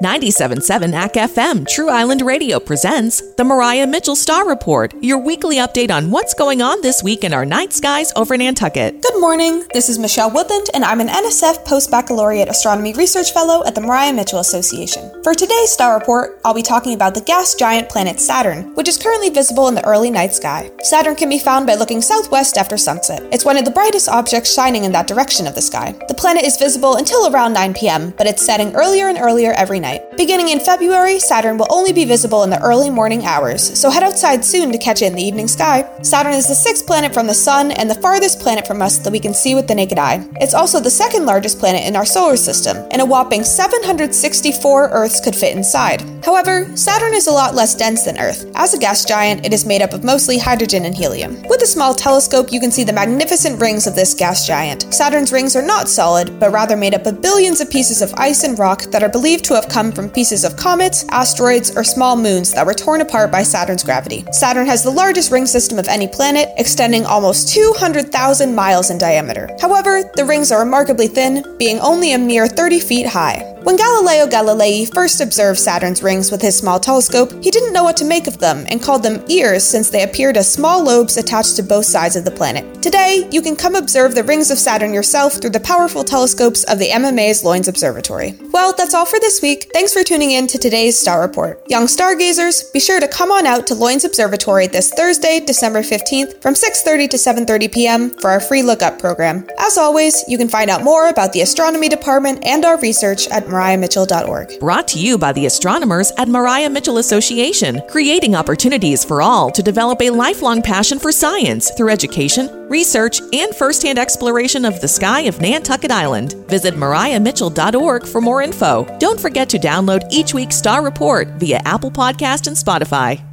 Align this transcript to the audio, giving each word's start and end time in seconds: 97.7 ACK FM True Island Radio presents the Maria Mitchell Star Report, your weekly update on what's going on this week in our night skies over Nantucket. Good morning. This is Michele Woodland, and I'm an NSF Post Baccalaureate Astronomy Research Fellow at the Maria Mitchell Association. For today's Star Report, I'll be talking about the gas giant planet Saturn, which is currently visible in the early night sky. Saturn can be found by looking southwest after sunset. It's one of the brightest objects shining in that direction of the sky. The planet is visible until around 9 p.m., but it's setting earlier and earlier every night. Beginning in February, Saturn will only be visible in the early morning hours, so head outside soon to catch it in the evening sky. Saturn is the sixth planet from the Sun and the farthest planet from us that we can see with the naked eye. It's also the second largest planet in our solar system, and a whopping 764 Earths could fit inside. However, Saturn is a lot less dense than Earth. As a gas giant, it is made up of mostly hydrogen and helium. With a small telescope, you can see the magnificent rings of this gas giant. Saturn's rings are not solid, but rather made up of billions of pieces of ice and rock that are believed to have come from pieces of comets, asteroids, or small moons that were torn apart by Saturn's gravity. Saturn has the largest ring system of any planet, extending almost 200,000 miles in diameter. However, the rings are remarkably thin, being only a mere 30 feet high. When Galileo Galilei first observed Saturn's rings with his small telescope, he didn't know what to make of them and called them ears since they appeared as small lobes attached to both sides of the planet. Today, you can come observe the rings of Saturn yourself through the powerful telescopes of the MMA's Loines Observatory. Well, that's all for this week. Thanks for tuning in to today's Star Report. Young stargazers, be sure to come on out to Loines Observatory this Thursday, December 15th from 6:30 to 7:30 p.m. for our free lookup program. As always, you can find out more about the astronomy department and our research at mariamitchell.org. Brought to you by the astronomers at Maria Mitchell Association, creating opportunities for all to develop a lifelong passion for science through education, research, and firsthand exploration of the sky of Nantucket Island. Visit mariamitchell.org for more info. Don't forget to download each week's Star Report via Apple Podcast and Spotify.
97.7 0.00 0.92
ACK 0.92 1.14
FM 1.14 1.66
True 1.66 1.90
Island 1.90 2.22
Radio 2.22 2.60
presents 2.60 3.20
the 3.34 3.42
Maria 3.42 3.84
Mitchell 3.84 4.14
Star 4.14 4.48
Report, 4.48 4.94
your 5.02 5.18
weekly 5.18 5.56
update 5.56 5.90
on 5.90 6.12
what's 6.12 6.34
going 6.34 6.62
on 6.62 6.80
this 6.82 7.02
week 7.02 7.24
in 7.24 7.34
our 7.34 7.44
night 7.44 7.72
skies 7.72 8.12
over 8.14 8.36
Nantucket. 8.36 9.02
Good 9.02 9.20
morning. 9.20 9.64
This 9.74 9.88
is 9.88 9.98
Michele 9.98 10.30
Woodland, 10.30 10.68
and 10.72 10.84
I'm 10.84 11.00
an 11.00 11.08
NSF 11.08 11.64
Post 11.64 11.90
Baccalaureate 11.90 12.46
Astronomy 12.46 12.92
Research 12.92 13.32
Fellow 13.32 13.66
at 13.66 13.74
the 13.74 13.80
Maria 13.80 14.12
Mitchell 14.12 14.38
Association. 14.38 15.10
For 15.24 15.34
today's 15.34 15.72
Star 15.72 15.98
Report, 15.98 16.40
I'll 16.44 16.54
be 16.54 16.62
talking 16.62 16.94
about 16.94 17.14
the 17.14 17.22
gas 17.22 17.56
giant 17.56 17.88
planet 17.88 18.20
Saturn, 18.20 18.72
which 18.76 18.86
is 18.86 18.98
currently 18.98 19.30
visible 19.30 19.66
in 19.66 19.74
the 19.74 19.84
early 19.84 20.12
night 20.12 20.32
sky. 20.32 20.70
Saturn 20.80 21.16
can 21.16 21.28
be 21.28 21.40
found 21.40 21.66
by 21.66 21.74
looking 21.74 22.02
southwest 22.02 22.56
after 22.56 22.76
sunset. 22.76 23.24
It's 23.32 23.44
one 23.44 23.56
of 23.56 23.64
the 23.64 23.72
brightest 23.72 24.08
objects 24.08 24.54
shining 24.54 24.84
in 24.84 24.92
that 24.92 25.08
direction 25.08 25.48
of 25.48 25.56
the 25.56 25.60
sky. 25.60 25.90
The 26.06 26.14
planet 26.14 26.44
is 26.44 26.56
visible 26.56 26.94
until 26.94 27.34
around 27.34 27.52
9 27.54 27.74
p.m., 27.74 28.14
but 28.16 28.28
it's 28.28 28.46
setting 28.46 28.76
earlier 28.76 29.08
and 29.08 29.18
earlier 29.18 29.50
every 29.54 29.80
night. 29.80 29.87
Beginning 30.16 30.48
in 30.48 30.60
February, 30.60 31.18
Saturn 31.18 31.58
will 31.58 31.66
only 31.70 31.92
be 31.92 32.04
visible 32.04 32.42
in 32.42 32.50
the 32.50 32.60
early 32.60 32.90
morning 32.90 33.24
hours, 33.24 33.62
so 33.78 33.90
head 33.90 34.02
outside 34.02 34.44
soon 34.44 34.72
to 34.72 34.78
catch 34.78 35.02
it 35.02 35.06
in 35.06 35.14
the 35.14 35.22
evening 35.22 35.48
sky. 35.48 35.88
Saturn 36.02 36.34
is 36.34 36.48
the 36.48 36.54
sixth 36.54 36.86
planet 36.86 37.14
from 37.14 37.26
the 37.26 37.34
Sun 37.34 37.72
and 37.72 37.88
the 37.88 37.94
farthest 37.94 38.40
planet 38.40 38.66
from 38.66 38.82
us 38.82 38.98
that 38.98 39.12
we 39.12 39.20
can 39.20 39.32
see 39.32 39.54
with 39.54 39.66
the 39.68 39.74
naked 39.74 39.98
eye. 39.98 40.26
It's 40.40 40.54
also 40.54 40.80
the 40.80 40.90
second 40.90 41.26
largest 41.26 41.58
planet 41.58 41.86
in 41.86 41.96
our 41.96 42.04
solar 42.04 42.36
system, 42.36 42.76
and 42.90 43.00
a 43.00 43.06
whopping 43.06 43.44
764 43.44 44.88
Earths 44.90 45.20
could 45.20 45.36
fit 45.36 45.56
inside. 45.56 46.02
However, 46.24 46.76
Saturn 46.76 47.14
is 47.14 47.26
a 47.26 47.32
lot 47.32 47.54
less 47.54 47.74
dense 47.74 48.04
than 48.04 48.18
Earth. 48.18 48.50
As 48.54 48.74
a 48.74 48.78
gas 48.78 49.04
giant, 49.04 49.46
it 49.46 49.52
is 49.52 49.64
made 49.64 49.82
up 49.82 49.92
of 49.92 50.04
mostly 50.04 50.38
hydrogen 50.38 50.84
and 50.84 50.94
helium. 50.94 51.42
With 51.48 51.62
a 51.62 51.66
small 51.66 51.94
telescope, 51.94 52.52
you 52.52 52.60
can 52.60 52.70
see 52.70 52.84
the 52.84 52.92
magnificent 52.92 53.60
rings 53.60 53.86
of 53.86 53.94
this 53.94 54.14
gas 54.14 54.46
giant. 54.46 54.92
Saturn's 54.92 55.32
rings 55.32 55.56
are 55.56 55.62
not 55.62 55.88
solid, 55.88 56.38
but 56.38 56.52
rather 56.52 56.76
made 56.76 56.94
up 56.94 57.06
of 57.06 57.22
billions 57.22 57.60
of 57.60 57.70
pieces 57.70 58.02
of 58.02 58.12
ice 58.14 58.44
and 58.44 58.58
rock 58.58 58.82
that 58.90 59.02
are 59.02 59.08
believed 59.08 59.44
to 59.46 59.54
have 59.54 59.68
come 59.68 59.92
from 59.92 60.10
pieces 60.10 60.44
of 60.44 60.56
comets, 60.56 61.04
asteroids, 61.10 61.76
or 61.76 61.84
small 61.84 62.16
moons 62.16 62.52
that 62.52 62.66
were 62.66 62.74
torn 62.74 63.00
apart 63.00 63.30
by 63.30 63.42
Saturn's 63.42 63.84
gravity. 63.84 64.24
Saturn 64.32 64.66
has 64.66 64.82
the 64.82 64.90
largest 64.90 65.30
ring 65.30 65.46
system 65.46 65.78
of 65.78 65.88
any 65.88 66.08
planet, 66.08 66.48
extending 66.56 67.04
almost 67.04 67.52
200,000 67.54 68.54
miles 68.54 68.90
in 68.90 68.98
diameter. 68.98 69.48
However, 69.60 70.02
the 70.16 70.24
rings 70.24 70.52
are 70.52 70.60
remarkably 70.60 71.08
thin, 71.08 71.44
being 71.58 71.78
only 71.80 72.12
a 72.12 72.18
mere 72.18 72.46
30 72.46 72.80
feet 72.80 73.06
high. 73.06 73.54
When 73.68 73.76
Galileo 73.76 74.26
Galilei 74.26 74.90
first 74.94 75.20
observed 75.20 75.58
Saturn's 75.58 76.02
rings 76.02 76.32
with 76.32 76.40
his 76.40 76.56
small 76.56 76.80
telescope, 76.80 77.30
he 77.44 77.50
didn't 77.50 77.74
know 77.74 77.84
what 77.84 77.98
to 77.98 78.04
make 78.06 78.26
of 78.26 78.38
them 78.38 78.64
and 78.70 78.80
called 78.80 79.02
them 79.02 79.22
ears 79.28 79.62
since 79.62 79.90
they 79.90 80.04
appeared 80.04 80.38
as 80.38 80.50
small 80.50 80.82
lobes 80.82 81.18
attached 81.18 81.56
to 81.56 81.62
both 81.62 81.84
sides 81.84 82.16
of 82.16 82.24
the 82.24 82.30
planet. 82.30 82.80
Today, 82.80 83.28
you 83.30 83.42
can 83.42 83.54
come 83.54 83.74
observe 83.74 84.14
the 84.14 84.24
rings 84.24 84.50
of 84.50 84.56
Saturn 84.56 84.94
yourself 84.94 85.34
through 85.34 85.50
the 85.50 85.60
powerful 85.60 86.02
telescopes 86.02 86.64
of 86.64 86.78
the 86.78 86.88
MMA's 86.88 87.42
Loines 87.42 87.68
Observatory. 87.68 88.38
Well, 88.52 88.72
that's 88.72 88.94
all 88.94 89.04
for 89.04 89.20
this 89.20 89.42
week. 89.42 89.70
Thanks 89.74 89.92
for 89.92 90.02
tuning 90.02 90.30
in 90.30 90.46
to 90.46 90.56
today's 90.56 90.98
Star 90.98 91.20
Report. 91.20 91.62
Young 91.68 91.88
stargazers, 91.88 92.70
be 92.72 92.80
sure 92.80 93.00
to 93.00 93.06
come 93.06 93.30
on 93.30 93.44
out 93.44 93.66
to 93.66 93.74
Loines 93.74 94.06
Observatory 94.06 94.68
this 94.68 94.90
Thursday, 94.92 95.40
December 95.40 95.82
15th 95.82 96.40
from 96.40 96.54
6:30 96.54 97.10
to 97.10 97.16
7:30 97.18 97.70
p.m. 97.70 98.10
for 98.18 98.30
our 98.30 98.40
free 98.40 98.62
lookup 98.62 98.98
program. 98.98 99.46
As 99.58 99.76
always, 99.76 100.24
you 100.26 100.38
can 100.38 100.48
find 100.48 100.70
out 100.70 100.82
more 100.82 101.10
about 101.10 101.34
the 101.34 101.42
astronomy 101.42 101.90
department 101.90 102.42
and 102.46 102.64
our 102.64 102.80
research 102.80 103.28
at 103.28 103.46
mariamitchell.org. 103.58 104.60
Brought 104.60 104.88
to 104.88 104.98
you 104.98 105.18
by 105.18 105.32
the 105.32 105.46
astronomers 105.46 106.12
at 106.16 106.28
Maria 106.28 106.70
Mitchell 106.70 106.98
Association, 106.98 107.82
creating 107.88 108.34
opportunities 108.34 109.04
for 109.04 109.20
all 109.20 109.50
to 109.50 109.62
develop 109.62 110.00
a 110.00 110.10
lifelong 110.10 110.62
passion 110.62 110.98
for 110.98 111.12
science 111.12 111.70
through 111.72 111.90
education, 111.90 112.48
research, 112.68 113.20
and 113.32 113.54
firsthand 113.54 113.98
exploration 113.98 114.64
of 114.64 114.80
the 114.80 114.88
sky 114.88 115.22
of 115.22 115.40
Nantucket 115.40 115.90
Island. 115.90 116.34
Visit 116.48 116.74
mariamitchell.org 116.74 118.06
for 118.06 118.20
more 118.20 118.42
info. 118.42 118.84
Don't 118.98 119.20
forget 119.20 119.48
to 119.50 119.58
download 119.58 120.10
each 120.10 120.34
week's 120.34 120.56
Star 120.56 120.82
Report 120.82 121.28
via 121.38 121.60
Apple 121.64 121.90
Podcast 121.90 122.46
and 122.46 122.56
Spotify. 122.56 123.27